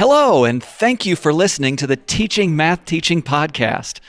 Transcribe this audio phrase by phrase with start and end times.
[0.00, 4.00] Hello, and thank you for listening to the Teaching Math Teaching Podcast.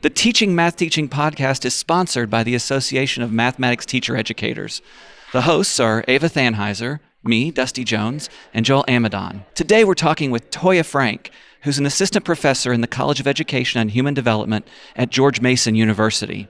[0.00, 4.80] The Teaching Math Teaching Podcast is sponsored by the Association of Mathematics Teacher Educators.
[5.32, 9.44] The hosts are Ava Thanheiser, me, Dusty Jones, and Joel Amidon.
[9.56, 13.80] Today we're talking with Toya Frank, who's an assistant professor in the College of Education
[13.80, 14.64] and Human Development
[14.94, 16.46] at George Mason University.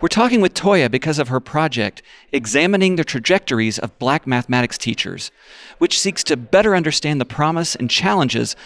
[0.00, 2.02] We're talking with Toya because of her project,
[2.32, 5.30] Examining the Trajectories of Black Mathematics Teachers,
[5.78, 8.56] which seeks to better understand the promise and challenges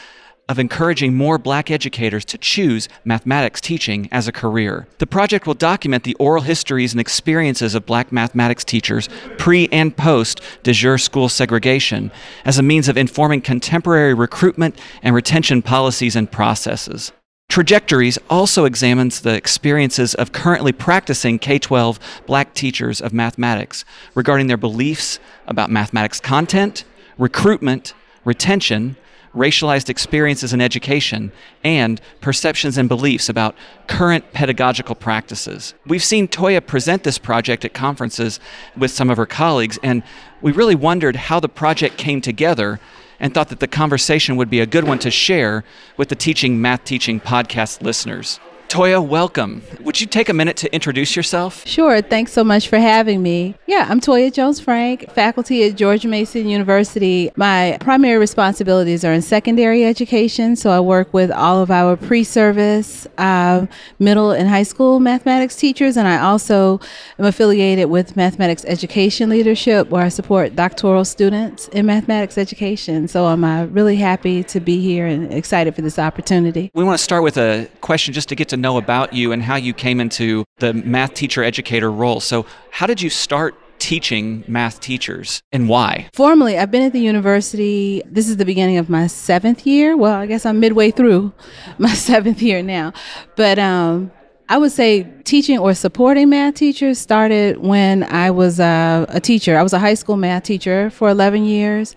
[0.51, 4.89] of encouraging more black educators to choose mathematics teaching as a career.
[4.99, 9.97] The project will document the oral histories and experiences of black mathematics teachers pre and
[9.97, 12.11] post de jure school segregation
[12.45, 17.13] as a means of informing contemporary recruitment and retention policies and processes.
[17.51, 24.47] Trajectories also examines the experiences of currently practicing K 12 black teachers of mathematics regarding
[24.47, 25.19] their beliefs
[25.49, 26.85] about mathematics content,
[27.19, 27.93] recruitment,
[28.25, 28.97] retention,
[29.35, 31.33] racialized experiences in education,
[31.65, 33.57] and perceptions and beliefs about
[33.89, 35.75] current pedagogical practices.
[35.85, 38.39] We've seen Toya present this project at conferences
[38.77, 40.05] with some of her colleagues, and
[40.41, 42.79] we really wondered how the project came together
[43.21, 45.63] and thought that the conversation would be a good one to share
[45.97, 48.41] with the Teaching Math Teaching podcast listeners.
[48.71, 49.63] Toya, welcome.
[49.81, 51.67] Would you take a minute to introduce yourself?
[51.67, 52.01] Sure.
[52.01, 53.57] Thanks so much for having me.
[53.67, 57.33] Yeah, I'm Toya Jones Frank, faculty at George Mason University.
[57.35, 62.23] My primary responsibilities are in secondary education, so I work with all of our pre
[62.23, 63.67] service, uh,
[63.99, 66.79] middle, and high school mathematics teachers, and I also
[67.19, 73.09] am affiliated with Mathematics Education Leadership, where I support doctoral students in mathematics education.
[73.09, 76.71] So I'm uh, really happy to be here and excited for this opportunity.
[76.73, 79.43] We want to start with a question just to get to know about you and
[79.43, 82.21] how you came into the math teacher educator role.
[82.21, 86.09] So, how did you start teaching math teachers and why?
[86.13, 88.03] Formally, I've been at the university.
[88.07, 89.97] This is the beginning of my seventh year.
[89.97, 91.33] Well, I guess I'm midway through
[91.79, 92.93] my seventh year now.
[93.37, 94.13] But um,
[94.51, 99.57] I would say teaching or supporting math teachers started when I was uh, a teacher.
[99.57, 101.95] I was a high school math teacher for 11 years,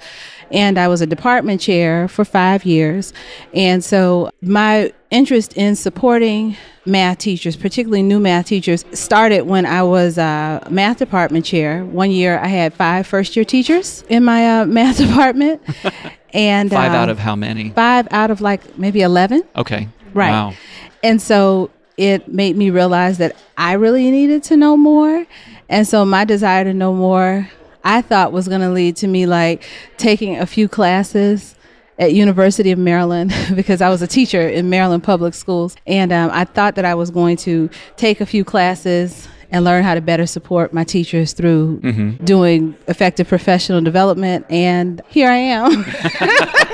[0.53, 3.11] and I was a department chair for five years.
[3.53, 6.55] And so my interest in supporting
[6.85, 11.83] math teachers, particularly new math teachers, started when I was a math department chair.
[11.83, 15.61] One year I had five first year teachers in my uh, math department.
[16.33, 17.71] and five uh, out of how many?
[17.71, 19.43] Five out of like maybe 11.
[19.55, 19.89] Okay.
[20.13, 20.29] Right.
[20.29, 20.53] Wow.
[21.01, 25.25] And so it made me realize that I really needed to know more.
[25.67, 27.49] And so my desire to know more,
[27.83, 29.63] I thought was going to lead to me like
[29.97, 31.55] taking a few classes
[31.99, 35.75] at University of Maryland because I was a teacher in Maryland public schools.
[35.85, 39.83] And um, I thought that I was going to take a few classes and learn
[39.83, 42.25] how to better support my teachers through mm-hmm.
[42.25, 44.45] doing effective professional development.
[44.49, 45.85] And here I am.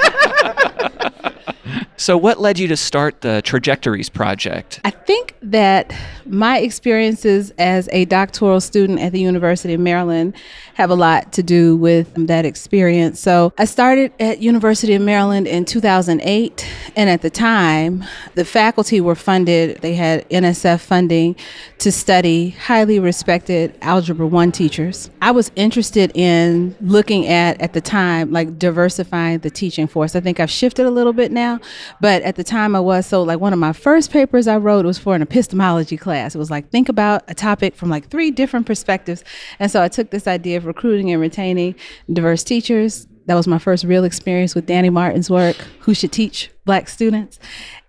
[2.00, 4.80] So, what led you to start the Trajectories Project?
[4.86, 5.94] I think that
[6.30, 10.36] my experiences as a doctoral student at the University of Maryland
[10.76, 13.20] have a lot to do with that experience.
[13.20, 18.04] So, I started at University of Maryland in 2008, and at the time,
[18.36, 19.82] the faculty were funded.
[19.82, 21.36] They had NSF funding
[21.80, 25.10] to study highly respected Algebra 1 teachers.
[25.22, 30.16] I was interested in looking at, at the time, like diversifying the teaching force.
[30.16, 31.60] I think I've shifted a little bit now,
[32.02, 34.86] but at the time I was so like one of my first papers I wrote
[34.86, 36.19] was for an epistemology class.
[36.28, 39.24] It was like think about a topic from like three different perspectives.
[39.60, 41.76] And so I took this idea of recruiting and retaining
[42.12, 43.08] diverse teachers.
[43.26, 47.40] That was my first real experience with Danny Martin's work, Who Should Teach Black Students.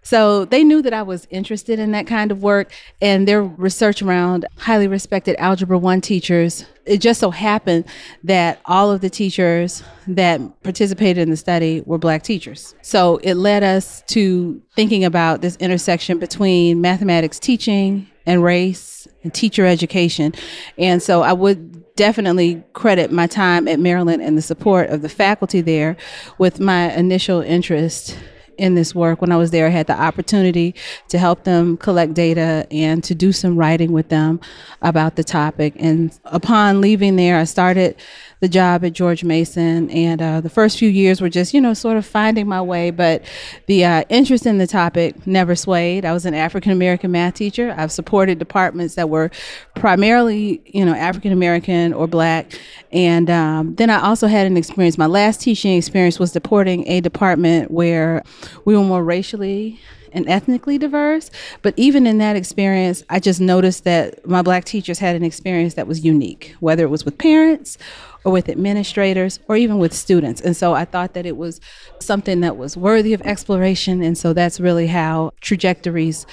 [0.02, 4.02] So they knew that I was interested in that kind of work and their research
[4.02, 6.64] around highly respected Algebra 1 teachers.
[6.84, 7.84] It just so happened
[8.24, 12.74] that all of the teachers that participated in the study were black teachers.
[12.82, 19.32] So it led us to thinking about this intersection between mathematics teaching and race and
[19.32, 20.34] teacher education.
[20.78, 25.08] And so I would definitely credit my time at Maryland and the support of the
[25.08, 25.96] faculty there
[26.38, 28.16] with my initial interest
[28.60, 29.20] in this work.
[29.20, 30.74] When I was there, I had the opportunity
[31.08, 34.38] to help them collect data and to do some writing with them
[34.82, 35.74] about the topic.
[35.78, 37.96] And upon leaving there, I started
[38.40, 39.90] the job at George Mason.
[39.90, 42.90] And uh, the first few years were just, you know, sort of finding my way.
[42.90, 43.22] But
[43.66, 46.04] the uh, interest in the topic never swayed.
[46.04, 47.74] I was an African American math teacher.
[47.76, 49.30] I've supported departments that were
[49.74, 52.58] primarily, you know, African American or black.
[52.92, 54.98] And um, then I also had an experience.
[54.98, 58.22] My last teaching experience was supporting a department where
[58.64, 59.78] we were more racially
[60.12, 61.30] and ethnically diverse.
[61.62, 65.74] But even in that experience, I just noticed that my black teachers had an experience
[65.74, 67.78] that was unique, whether it was with parents
[68.24, 70.40] or with administrators or even with students.
[70.40, 71.60] And so I thought that it was
[71.98, 74.02] something that was worthy of exploration.
[74.02, 76.26] And so that's really how trajectories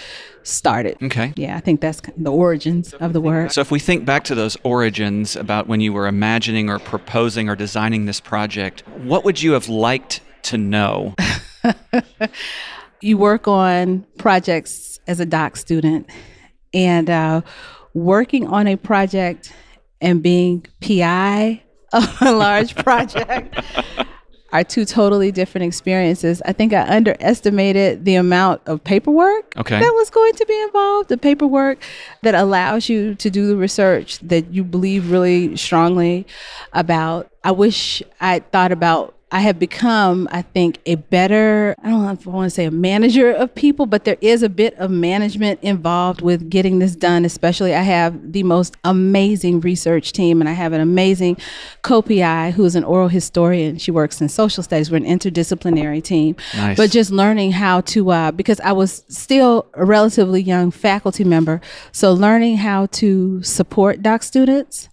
[0.44, 0.98] started.
[1.02, 1.34] Okay.
[1.36, 3.52] Yeah, I think that's the origins of the word.
[3.52, 7.50] So if we think back to those origins about when you were imagining or proposing
[7.50, 11.16] or designing this project, what would you have liked to know?
[13.02, 16.10] you work on projects as a doc student
[16.74, 17.42] and uh,
[17.94, 19.54] working on a project
[20.02, 21.64] and being PI
[21.94, 23.56] of a large project
[24.52, 26.42] are two totally different experiences.
[26.46, 29.80] I think I underestimated the amount of paperwork okay.
[29.80, 31.80] that was going to be involved, the paperwork
[32.24, 36.26] that allows you to do the research that you believe really strongly
[36.74, 37.30] about.
[37.44, 42.12] I wish I thought about I have become, I think, a better, I don't know
[42.12, 44.90] if I want to say a manager of people, but there is a bit of
[44.90, 50.48] management involved with getting this done, especially I have the most amazing research team and
[50.48, 51.36] I have an amazing
[51.82, 53.78] co-PI who is an oral historian.
[53.78, 54.90] She works in social studies.
[54.90, 56.38] We're an interdisciplinary team.
[56.56, 56.78] Nice.
[56.78, 61.60] But just learning how to, uh, because I was still a relatively young faculty member,
[61.92, 64.88] so learning how to support doc students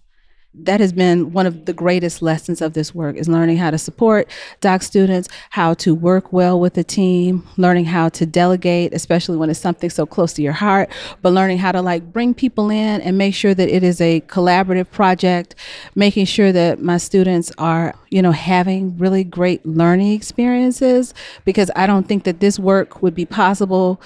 [0.63, 3.77] that has been one of the greatest lessons of this work is learning how to
[3.77, 4.27] support
[4.61, 9.49] doc students how to work well with a team learning how to delegate especially when
[9.49, 10.89] it's something so close to your heart
[11.21, 14.21] but learning how to like bring people in and make sure that it is a
[14.21, 15.55] collaborative project
[15.93, 21.13] making sure that my students are you know having really great learning experiences
[21.43, 24.01] because i don't think that this work would be possible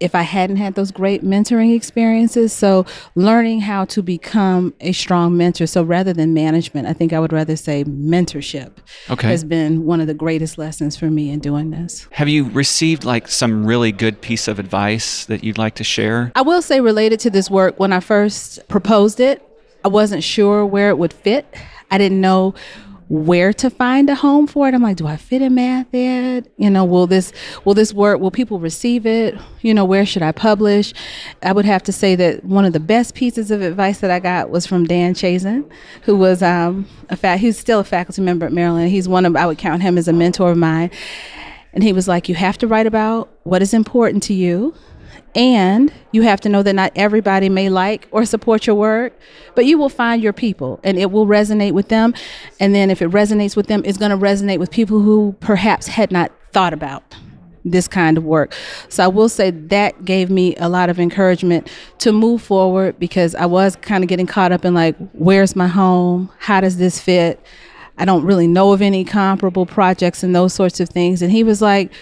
[0.00, 2.52] if I hadn't had those great mentoring experiences.
[2.52, 5.66] So, learning how to become a strong mentor.
[5.66, 8.72] So, rather than management, I think I would rather say mentorship
[9.10, 9.28] okay.
[9.28, 12.06] has been one of the greatest lessons for me in doing this.
[12.12, 16.32] Have you received like some really good piece of advice that you'd like to share?
[16.34, 19.44] I will say, related to this work, when I first proposed it,
[19.84, 21.46] I wasn't sure where it would fit.
[21.90, 22.54] I didn't know
[23.08, 24.74] where to find a home for it.
[24.74, 26.50] I'm like, do I fit in math ed?
[26.58, 27.32] You know, will this
[27.64, 28.20] will this work?
[28.20, 29.34] Will people receive it?
[29.62, 30.92] You know, where should I publish?
[31.42, 34.20] I would have to say that one of the best pieces of advice that I
[34.20, 35.70] got was from Dan Chazan,
[36.02, 38.90] who was um, a fa- he's still a faculty member at Maryland.
[38.90, 40.90] He's one of I would count him as a mentor of mine.
[41.72, 44.74] And he was like, you have to write about what is important to you
[45.34, 49.18] and you have to know that not everybody may like or support your work,
[49.54, 52.14] but you will find your people and it will resonate with them.
[52.60, 55.86] And then if it resonates with them, it's going to resonate with people who perhaps
[55.86, 57.14] had not thought about
[57.64, 58.54] this kind of work.
[58.88, 61.68] So I will say that gave me a lot of encouragement
[61.98, 65.66] to move forward because I was kind of getting caught up in like, where's my
[65.66, 66.30] home?
[66.38, 67.40] How does this fit?
[67.98, 71.20] I don't really know of any comparable projects and those sorts of things.
[71.20, 71.92] And he was like,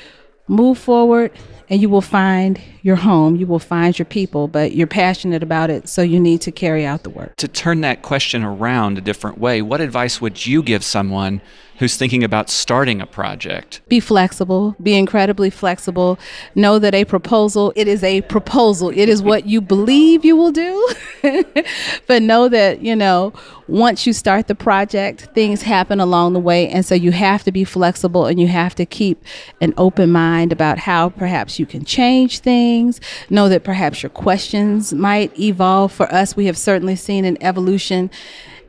[0.49, 1.33] move forward
[1.69, 5.71] and you will find your home, you will find your people, but you're passionate about
[5.71, 7.35] it, so you need to carry out the work.
[7.35, 11.41] To turn that question around a different way, what advice would you give someone
[11.79, 13.81] who's thinking about starting a project?
[13.89, 16.19] Be flexible, be incredibly flexible.
[16.55, 18.91] Know that a proposal, it is a proposal.
[18.91, 20.95] It is what you believe you will do.
[22.07, 23.33] but know that, you know,
[23.69, 26.69] once you start the project, things happen along the way.
[26.69, 29.23] And so you have to be flexible and you have to keep
[29.61, 32.41] an open mind about how perhaps you can change
[32.77, 33.01] things.
[33.31, 35.93] Know that perhaps your questions might evolve.
[35.93, 38.11] For us, we have certainly seen an evolution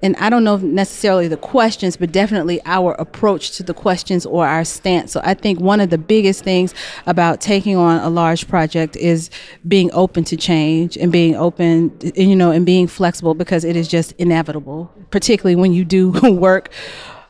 [0.03, 4.45] and I don't know necessarily the questions, but definitely our approach to the questions or
[4.45, 5.11] our stance.
[5.11, 6.75] So I think one of the biggest things
[7.07, 9.31] about taking on a large project is
[9.67, 13.87] being open to change and being open, you know, and being flexible because it is
[13.87, 16.69] just inevitable, particularly when you do work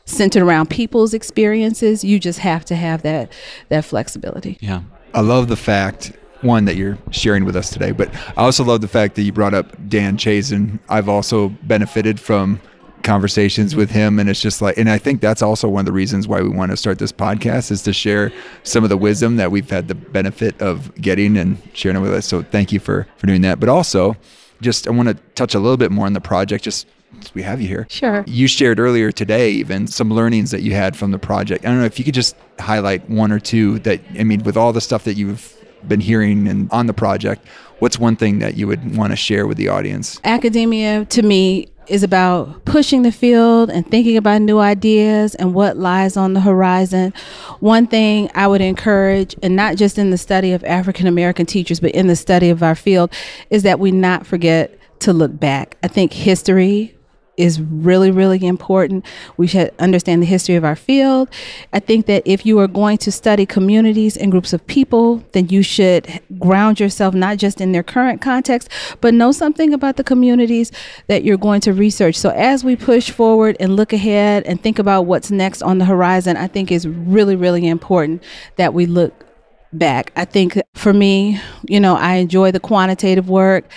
[0.04, 2.04] centered around people's experiences.
[2.04, 3.32] You just have to have that
[3.70, 4.58] that flexibility.
[4.60, 4.82] Yeah.
[5.14, 7.92] I love the fact one that you're sharing with us today.
[7.92, 10.78] But I also love the fact that you brought up Dan Chazan.
[10.88, 12.60] I've also benefited from
[13.02, 15.92] conversations with him and it's just like and I think that's also one of the
[15.92, 18.32] reasons why we want to start this podcast is to share
[18.64, 22.12] some of the wisdom that we've had the benefit of getting and sharing it with
[22.12, 22.26] us.
[22.26, 23.60] So thank you for for doing that.
[23.60, 24.16] But also
[24.60, 26.86] just I want to touch a little bit more on the project just
[27.34, 27.86] we have you here.
[27.88, 28.24] Sure.
[28.26, 31.64] You shared earlier today even some learnings that you had from the project.
[31.64, 34.56] I don't know if you could just highlight one or two that I mean with
[34.56, 37.46] all the stuff that you've been hearing and on the project,
[37.78, 40.20] what's one thing that you would want to share with the audience?
[40.24, 45.76] Academia to me is about pushing the field and thinking about new ideas and what
[45.76, 47.14] lies on the horizon.
[47.60, 51.80] One thing I would encourage, and not just in the study of African American teachers,
[51.80, 53.10] but in the study of our field,
[53.50, 55.76] is that we not forget to look back.
[55.82, 56.94] I think history
[57.38, 59.06] is really, really important.
[59.36, 61.30] We should understand the history of our field.
[61.72, 65.48] I think that if you are going to study communities and groups of people, then
[65.48, 68.68] you should ground yourself not just in their current context,
[69.00, 70.72] but know something about the communities
[71.06, 72.16] that you're going to research.
[72.16, 75.84] So as we push forward and look ahead and think about what's next on the
[75.84, 78.22] horizon, I think is really, really important
[78.56, 79.24] that we look
[79.72, 80.12] back.
[80.16, 83.70] I think for me, you know, I enjoy the quantitative work.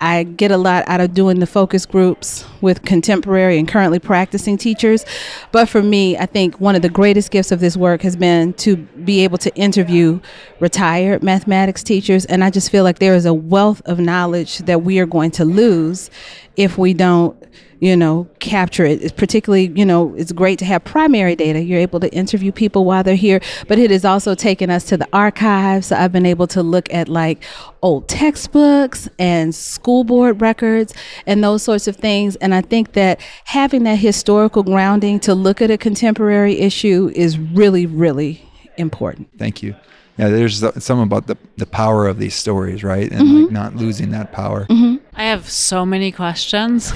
[0.00, 4.58] I get a lot out of doing the focus groups with contemporary and currently practicing
[4.58, 5.06] teachers.
[5.52, 8.52] But for me, I think one of the greatest gifts of this work has been
[8.54, 10.20] to be able to interview
[10.60, 12.26] retired mathematics teachers.
[12.26, 15.30] And I just feel like there is a wealth of knowledge that we are going
[15.32, 16.10] to lose
[16.56, 17.36] if we don't
[17.80, 19.02] you know, capture it.
[19.02, 21.60] It's particularly, you know, it's great to have primary data.
[21.60, 24.96] You're able to interview people while they're here, but it has also taken us to
[24.96, 25.88] the archives.
[25.88, 27.44] So I've been able to look at like
[27.82, 30.94] old textbooks and school board records
[31.26, 32.36] and those sorts of things.
[32.36, 37.38] And I think that having that historical grounding to look at a contemporary issue is
[37.38, 38.42] really, really
[38.76, 39.28] important.
[39.38, 39.74] Thank you.
[40.18, 43.10] Yeah, there's some about the, the power of these stories, right?
[43.10, 43.42] And mm-hmm.
[43.42, 44.64] like not losing that power.
[44.64, 45.04] Mm-hmm.
[45.14, 46.92] I have so many questions.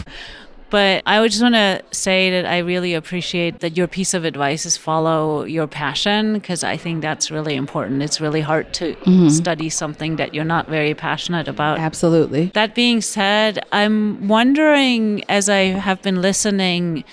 [0.71, 4.25] But I would just want to say that I really appreciate that your piece of
[4.25, 8.03] advice is follow your passion because I think that's really important.
[8.03, 9.29] It's really hard to mm-hmm.
[9.29, 11.79] study something that you're not very passionate about.
[11.79, 12.47] Absolutely.
[12.55, 17.05] That being said, I'm wondering as I have been listening,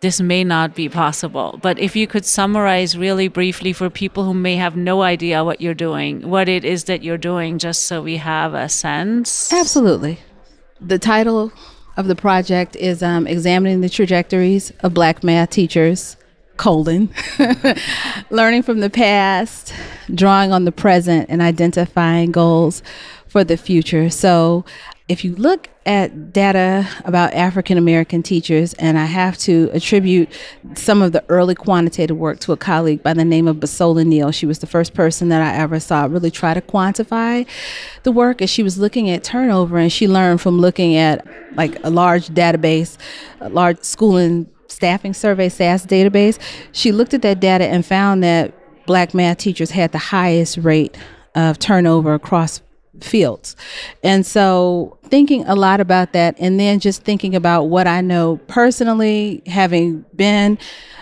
[0.00, 1.58] this may not be possible.
[1.60, 5.60] But if you could summarize really briefly for people who may have no idea what
[5.60, 9.52] you're doing, what it is that you're doing, just so we have a sense.
[9.52, 10.20] Absolutely.
[10.80, 11.52] The title
[12.00, 16.16] of the project is um, examining the trajectories of black math teachers,
[16.56, 17.10] colon,
[18.30, 19.72] learning from the past,
[20.12, 22.82] drawing on the present, and identifying goals
[23.28, 24.10] for the future.
[24.10, 24.64] So
[25.08, 30.28] if you look at data about African American teachers, and I have to attribute
[30.74, 34.30] some of the early quantitative work to a colleague by the name of Basola Neal.
[34.30, 37.46] She was the first person that I ever saw really try to quantify
[38.02, 41.82] the work, and she was looking at turnover, and she learned from looking at like
[41.82, 42.98] a large database,
[43.40, 46.38] a large school and staffing survey SAS database.
[46.72, 48.54] She looked at that data and found that
[48.86, 50.96] black math teachers had the highest rate
[51.34, 52.60] of turnover across
[53.00, 53.56] fields.
[54.02, 58.38] And so thinking a lot about that and then just thinking about what I know
[58.46, 60.58] personally, having been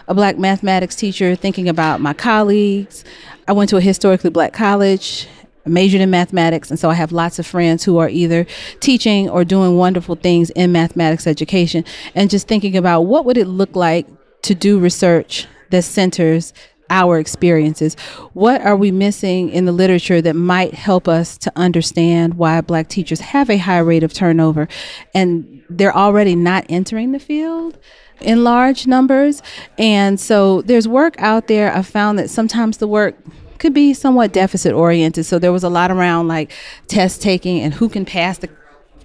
[0.09, 3.05] a black mathematics teacher, thinking about my colleagues.
[3.47, 5.29] I went to a historically black college.
[5.67, 8.47] I majored in mathematics, and so I have lots of friends who are either
[8.81, 11.85] teaching or doing wonderful things in mathematics education.
[12.15, 14.07] And just thinking about what would it look like
[14.43, 16.55] to do research that centers
[16.91, 17.95] our experiences.
[18.33, 22.89] What are we missing in the literature that might help us to understand why black
[22.89, 24.69] teachers have a high rate of turnover
[25.15, 27.79] and they're already not entering the field?
[28.21, 29.43] in large numbers.
[29.79, 31.73] And so there's work out there.
[31.73, 33.15] I found that sometimes the work
[33.59, 35.27] could be somewhat deficit oriented.
[35.27, 36.53] So there was a lot around like
[36.87, 38.49] test taking and who can pass the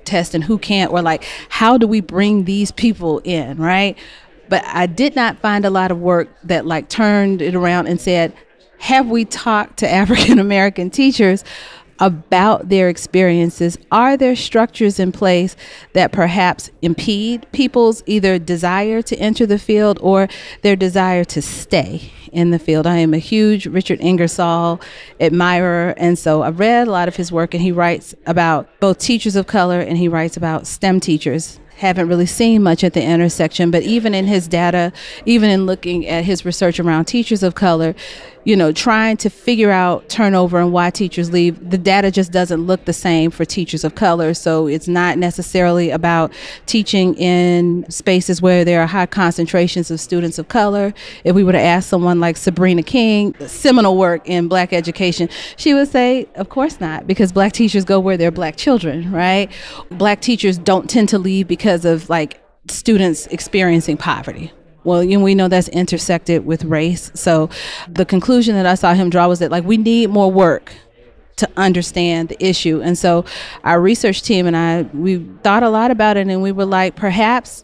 [0.06, 3.98] test and who can't, or like how do we bring these people in, right?
[4.54, 8.00] But I did not find a lot of work that like turned it around and
[8.00, 8.34] said,
[8.78, 11.44] have we talked to African American teachers
[11.98, 13.80] about their experiences?
[13.92, 15.56] Are there structures in place
[15.94, 20.28] that perhaps impede people's either desire to enter the field or
[20.62, 22.86] their desire to stay in the field?
[22.86, 24.80] I am a huge Richard Ingersoll
[25.20, 29.00] admirer, and so I've read a lot of his work, and he writes about both
[29.00, 33.04] teachers of color and he writes about STEM teachers haven't really seen much at the
[33.04, 33.72] intersection.
[33.72, 34.92] But even in his data,
[35.26, 37.96] even in looking at his research around teachers of color,
[38.46, 42.66] you know, trying to figure out turnover and why teachers leave, the data just doesn't
[42.66, 44.34] look the same for teachers of color.
[44.34, 46.34] So it's not necessarily about
[46.66, 50.94] teaching in spaces where there are high concentrations of students of color.
[51.24, 55.74] If we were to ask someone like Sabrina King, seminal work in black education, she
[55.74, 59.52] would say, of course not, because black teachers go where there are black children, right?
[59.92, 64.52] Black teachers don't tend to leave because of like students experiencing poverty
[64.84, 67.12] well, you know, we know that's intersected with race.
[67.14, 67.50] So
[67.88, 70.74] the conclusion that I saw him draw was that like we need more work
[71.38, 72.82] to understand the issue.
[72.82, 73.26] And so
[73.64, 76.96] our research team and I we thought a lot about it and we were like
[76.96, 77.64] perhaps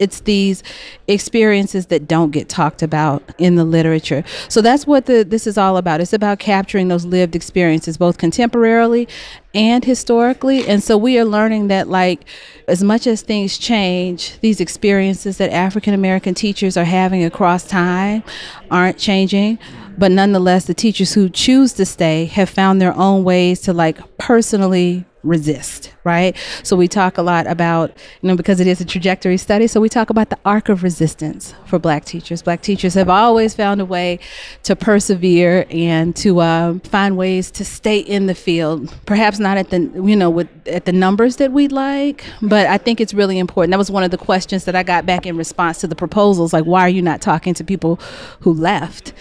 [0.00, 0.62] it's these
[1.08, 4.24] experiences that don't get talked about in the literature.
[4.48, 6.00] So that's what the this is all about.
[6.00, 9.08] It's about capturing those lived experiences both contemporarily
[9.54, 10.66] and historically.
[10.66, 12.24] And so we are learning that, like,
[12.68, 18.22] as much as things change, these experiences that African American teachers are having across time
[18.70, 19.58] aren't changing.
[19.98, 23.98] But nonetheless, the teachers who choose to stay have found their own ways to, like,
[24.18, 26.34] personally resist, right?
[26.62, 27.90] So we talk a lot about,
[28.22, 30.82] you know, because it is a trajectory study, so we talk about the arc of
[30.82, 32.40] resistance for black teachers.
[32.40, 34.18] Black teachers have always found a way
[34.62, 38.94] to persevere and to uh, find ways to stay in the field.
[39.04, 42.78] Perhaps not at the, you know, with at the numbers that we'd like, but I
[42.78, 43.72] think it's really important.
[43.72, 46.52] That was one of the questions that I got back in response to the proposals,
[46.52, 47.96] like, why are you not talking to people
[48.40, 49.12] who left?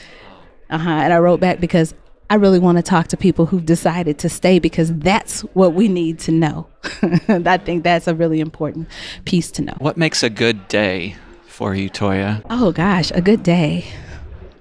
[0.70, 0.90] Uh-huh.
[0.90, 1.94] And I wrote back because
[2.30, 5.88] I really want to talk to people who've decided to stay because that's what we
[5.88, 6.68] need to know.
[7.28, 8.88] I think that's a really important
[9.26, 9.74] piece to know.
[9.80, 11.16] What makes a good day
[11.48, 12.44] for you, Toya?
[12.50, 13.86] Oh, gosh, a good day.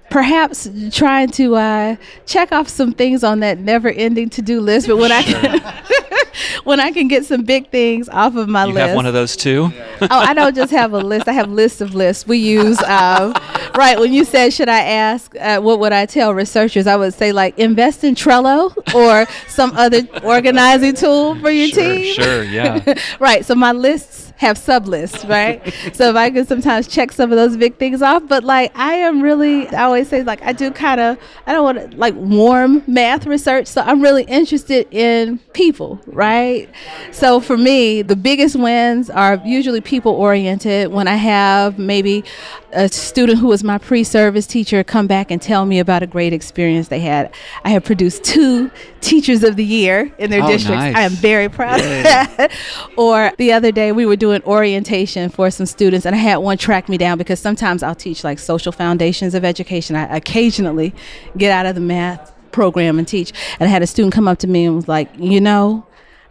[0.09, 4.87] Perhaps trying to uh, check off some things on that never ending to do list,
[4.87, 5.61] but when I can.
[6.63, 8.69] when I can get some big things off of my list.
[8.69, 8.87] you list.
[8.87, 9.71] have one of those too?
[10.01, 11.27] oh, I don't just have a list.
[11.27, 12.27] I have lists of lists.
[12.27, 13.33] We use, um,
[13.75, 16.87] right, when you said, should I ask, uh, what would I tell researchers?
[16.87, 21.83] I would say, like, invest in Trello or some other organizing tool for your sure,
[21.83, 22.13] team.
[22.13, 22.93] Sure, yeah.
[23.19, 23.45] right.
[23.45, 25.61] So my lists have sub lists, right?
[25.93, 28.93] so if I can sometimes check some of those big things off, but like I
[28.93, 32.15] am really, I always say like I do kind of, I don't want to like
[32.15, 33.67] warm math research.
[33.67, 36.69] So I'm really interested in people, right?
[37.11, 40.91] So for me, the biggest wins are usually people oriented.
[40.91, 42.23] When I have maybe
[42.71, 46.33] a student who was my pre-service teacher come back and tell me about a great
[46.33, 47.33] experience they had.
[47.63, 48.69] I have produced two
[49.01, 50.83] teachers of the year in their oh, districts.
[50.83, 50.95] Nice.
[50.95, 51.97] I am very proud Yay.
[51.99, 52.51] of that.
[52.97, 56.57] or the other day we were doing orientation for some students and I had one
[56.57, 59.95] track me down because sometimes I'll teach like social foundations of education.
[59.95, 60.93] I occasionally
[61.37, 63.31] get out of the math program and teach.
[63.59, 65.85] And I had a student come up to me and was like, "You know,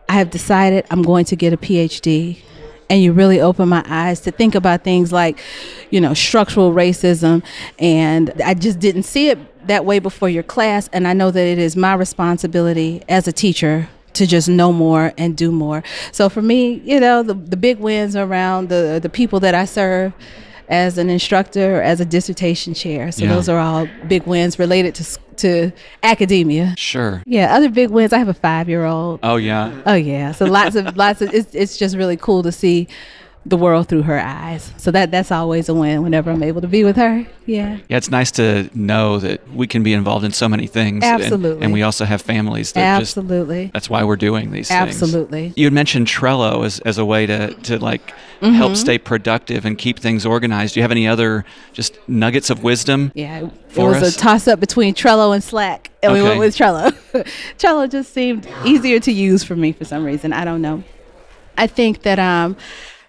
[0.09, 2.38] I have decided I'm going to get a PhD
[2.90, 5.38] and you really open my eyes to think about things like,
[5.90, 7.42] you know, structural racism.
[7.78, 10.88] And I just didn't see it that way before your class.
[10.92, 15.12] And I know that it is my responsibility as a teacher to just know more
[15.16, 15.83] and do more.
[16.12, 19.64] So for me, you know, the, the big wins around the, the people that I
[19.64, 20.12] serve
[20.68, 23.10] as an instructor, or as a dissertation chair.
[23.12, 23.34] So yeah.
[23.34, 25.72] those are all big wins related to to
[26.02, 26.75] academia.
[26.76, 27.22] Sure.
[27.25, 28.12] Yeah, other big wins.
[28.12, 29.20] I have a five year old.
[29.22, 29.82] Oh yeah.
[29.87, 30.32] Oh yeah.
[30.32, 31.32] So lots of lots of.
[31.32, 32.88] It's it's just really cool to see
[33.47, 34.73] the world through her eyes.
[34.76, 37.26] So that that's always a win whenever I'm able to be with her.
[37.47, 37.78] Yeah.
[37.88, 41.02] Yeah, it's nice to know that we can be involved in so many things.
[41.02, 41.52] Absolutely.
[41.52, 43.64] And, and we also have families that Absolutely.
[43.64, 44.88] Just, that's why we're doing these things.
[44.88, 45.45] Absolutely.
[45.45, 45.57] things.
[45.57, 48.07] You had mentioned Trello as, as a way to, to like
[48.40, 48.53] mm-hmm.
[48.53, 50.74] help stay productive and keep things organized.
[50.74, 53.12] Do you have any other just nuggets of wisdom?
[53.14, 53.48] Yeah.
[53.70, 54.16] It was us?
[54.16, 55.90] a toss up between Trello and Slack.
[56.03, 56.22] And okay.
[56.22, 56.92] we went with Trello.
[57.59, 60.33] Trello just seemed easier to use for me for some reason.
[60.33, 60.85] I don't know.
[61.57, 62.57] I think that um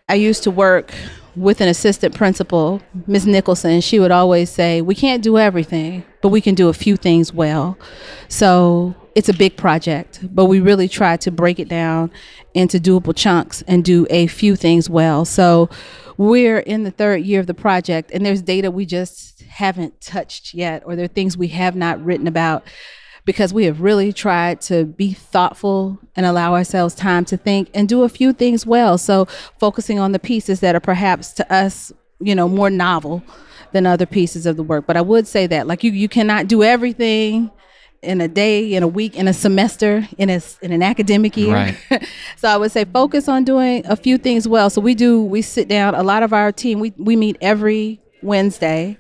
[0.10, 0.92] I used to work
[1.36, 3.28] with an assistant principal, Ms.
[3.28, 3.80] Nicholson.
[3.80, 7.32] She would always say, We can't do everything, but we can do a few things
[7.32, 7.78] well.
[8.28, 12.12] So it's a big project, but we really try to break it down
[12.56, 15.26] into doable chunks and do a few things well.
[15.26, 15.70] So
[16.18, 20.56] we're in the third year of the project, and there's data we just haven't touched
[20.56, 22.64] yet, or there are things we have not written about
[23.26, 27.88] because we have really tried to be thoughtful and allow ourselves time to think and
[27.88, 28.98] do a few things well.
[28.98, 29.26] So
[29.60, 33.24] focusing on the pieces that are perhaps to us, you know, more novel
[33.72, 34.86] than other pieces of the work.
[34.88, 37.52] But I would say that like you you cannot do everything
[38.02, 41.54] in a day, in a week, in a semester, in a in an academic year.
[41.54, 41.78] Right.
[42.38, 44.70] so I would say focus on doing a few things well.
[44.70, 45.96] So we do we sit down.
[45.96, 48.98] A lot of our team we we meet every Wednesday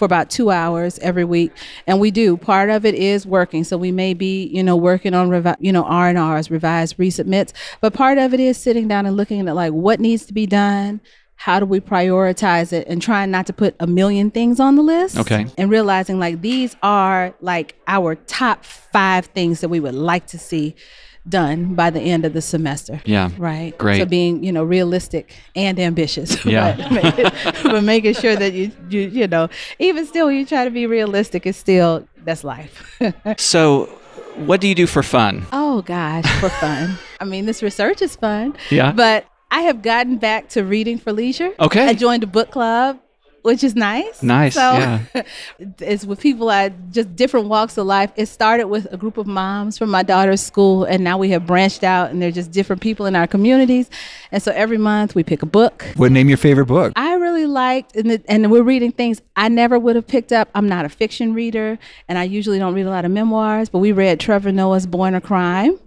[0.00, 1.52] for about two hours every week.
[1.86, 3.62] And we do part of it is working.
[3.62, 7.92] So we may be you know working on revi- you know r&rs revised resubmits but
[7.92, 11.00] part of it is sitting down and looking at like what needs to be done
[11.36, 14.82] how do we prioritize it and trying not to put a million things on the
[14.82, 15.46] list okay.
[15.56, 20.38] and realizing like these are like our top five things that we would like to
[20.38, 20.74] see
[21.28, 23.00] done by the end of the semester.
[23.04, 23.30] Yeah.
[23.38, 23.76] Right.
[23.78, 23.98] Great.
[23.98, 26.44] So being, you know, realistic and ambitious.
[26.50, 26.88] Yeah.
[26.90, 30.86] but, but making sure that you, you, you know, even still, you try to be
[30.86, 31.46] realistic.
[31.46, 32.98] It's still that's life.
[33.36, 33.84] so,
[34.36, 35.46] what do you do for fun?
[35.52, 36.98] Oh gosh, for fun.
[37.20, 38.56] I mean, this research is fun.
[38.70, 38.92] Yeah.
[38.92, 41.52] But I have gotten back to reading for leisure.
[41.60, 41.86] Okay.
[41.86, 42.98] I joined a book club
[43.42, 44.22] which is nice.
[44.22, 44.54] Nice.
[44.54, 45.04] So yeah.
[45.78, 48.12] it's with people at just different walks of life.
[48.16, 51.46] It started with a group of moms from my daughter's school, and now we have
[51.46, 53.90] branched out, and they're just different people in our communities.
[54.32, 55.84] And so every month we pick a book.
[55.96, 56.92] What name your favorite book?
[56.96, 60.48] I really liked, and, the, and we're reading things I never would have picked up.
[60.54, 63.78] I'm not a fiction reader, and I usually don't read a lot of memoirs, but
[63.78, 65.78] we read Trevor Noah's Born a Crime.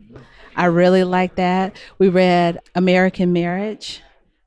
[0.55, 1.75] I really liked that.
[1.97, 4.01] We read American Marriage,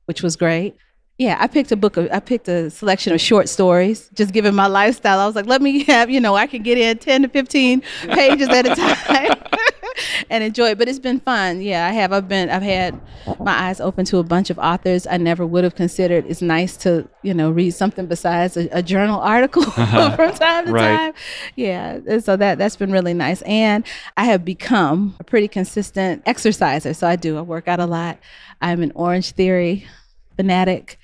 [0.05, 0.75] which was great.
[1.17, 4.09] Yeah, I picked a book of I picked a selection of short stories.
[4.13, 6.77] Just given my lifestyle, I was like, let me have, you know, I can get
[6.77, 9.33] in 10 to 15 pages at a time.
[10.29, 10.77] and enjoy it.
[10.77, 11.61] But it's been fun.
[11.61, 12.13] Yeah, I have.
[12.13, 12.49] I've been.
[12.49, 12.99] I've had
[13.39, 16.25] my eyes open to a bunch of authors I never would have considered.
[16.27, 20.71] It's nice to you know read something besides a, a journal article from time to
[20.71, 20.97] right.
[20.97, 21.13] time.
[21.55, 23.41] Yeah, and so that that's been really nice.
[23.43, 26.93] And I have become a pretty consistent exerciser.
[26.93, 27.37] So I do.
[27.37, 28.19] I work out a lot.
[28.61, 29.87] I'm an Orange Theory
[30.35, 30.99] fanatic.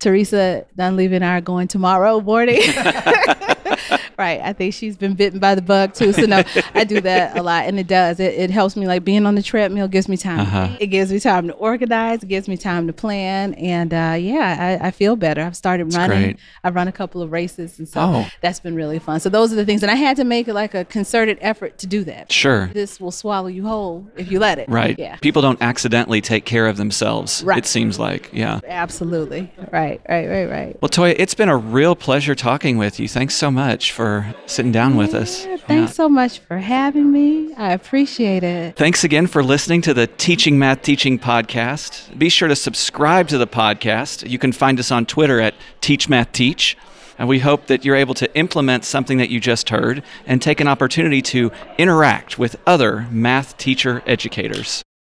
[0.00, 2.60] Teresa Dunleavy and I are going tomorrow morning.
[4.18, 4.40] right.
[4.40, 6.12] I think she's been bitten by the bug too.
[6.12, 6.42] So no,
[6.74, 8.20] I do that a lot, and it does.
[8.20, 8.86] It, it helps me.
[8.86, 10.40] Like being on the treadmill gives me time.
[10.40, 10.76] Uh-huh.
[10.80, 12.22] It gives me time to organize.
[12.22, 15.42] It gives me time to plan, and uh, yeah, I, I, feel better.
[15.42, 16.38] I've started running.
[16.64, 18.28] I've run a couple of races, and so oh.
[18.40, 19.20] that's been really fun.
[19.20, 21.86] So those are the things, and I had to make like a concerted effort to
[21.86, 22.32] do that.
[22.32, 22.68] Sure.
[22.68, 24.68] This will swallow you whole if you let it.
[24.68, 24.98] Right.
[24.98, 25.16] Yeah.
[25.16, 27.42] People don't accidentally take care of themselves.
[27.44, 27.58] Right.
[27.58, 28.30] It seems like.
[28.32, 28.60] Yeah.
[28.66, 29.52] Absolutely.
[29.72, 30.00] Right.
[30.08, 30.28] Right.
[30.28, 30.50] Right.
[30.50, 30.76] Right.
[30.80, 33.08] Well, Toya, it's been a real pleasure talking with you.
[33.08, 35.44] Thanks so much for sitting down with us.
[35.44, 35.86] Thanks yeah.
[35.86, 37.54] so much for having me.
[37.54, 38.76] I appreciate it.
[38.76, 42.18] Thanks again for listening to the Teaching Math Teaching podcast.
[42.18, 44.28] Be sure to subscribe to the podcast.
[44.28, 46.76] You can find us on Twitter at Teach Math Teach.
[47.18, 50.60] And we hope that you're able to implement something that you just heard and take
[50.60, 54.82] an opportunity to interact with other math teacher educators.